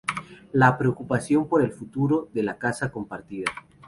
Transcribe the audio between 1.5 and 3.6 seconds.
el futuro de la casa es compartida.